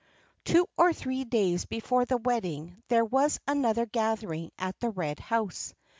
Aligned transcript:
_Two 0.45 0.65
or 0.79 0.93
three 0.93 1.25
days 1.25 1.65
before 1.65 2.05
the 2.05 2.17
wedding 2.17 2.81
there 2.87 3.05
was 3.05 3.39
another 3.47 3.85
gathering 3.85 4.49
at 4.57 4.79
the 4.79 4.89
Red 4.89 5.19
House. 5.19 5.75